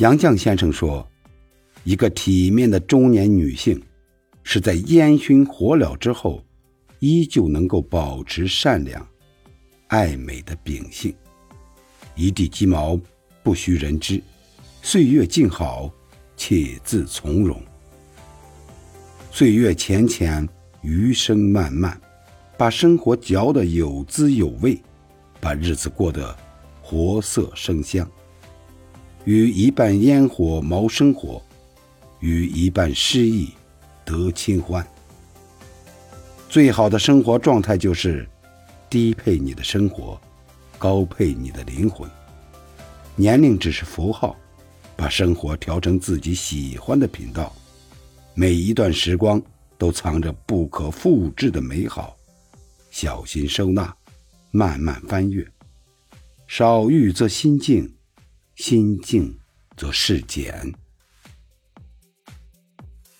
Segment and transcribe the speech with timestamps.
[0.00, 1.06] 杨绛先生说
[1.84, 3.78] ：“一个体面的中年女性，
[4.42, 6.42] 是在烟熏火燎之后，
[7.00, 9.06] 依旧能够保持善良、
[9.88, 11.14] 爱美的秉性。
[12.16, 12.98] 一地鸡毛，
[13.42, 14.22] 不需人知；
[14.80, 15.92] 岁月静好，
[16.34, 17.62] 且自从容。
[19.30, 20.48] 岁月浅浅，
[20.80, 22.00] 余生漫漫，
[22.56, 24.80] 把生活嚼得有滋有味，
[25.42, 26.34] 把日子过得
[26.80, 28.10] 活色生香。”
[29.24, 31.42] 与一半烟火谋生活，
[32.20, 33.50] 与一半诗意
[34.04, 34.86] 得清欢。
[36.48, 38.28] 最好的生活状态就是
[38.88, 40.20] 低配你的生活，
[40.78, 42.10] 高配你的灵魂。
[43.14, 44.34] 年龄只是符号，
[44.96, 47.54] 把生活调成自己喜欢的频道。
[48.34, 49.40] 每一段时光
[49.76, 52.16] 都藏着不可复制的美好，
[52.90, 53.94] 小心收纳，
[54.50, 55.46] 慢慢翻阅。
[56.48, 57.92] 少欲则心静。
[58.62, 59.34] 心静
[59.74, 60.70] 则事简。